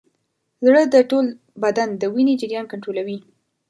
[0.65, 1.25] زړه د ټول
[1.63, 3.17] بدن د وینې جریان کنټرولوي.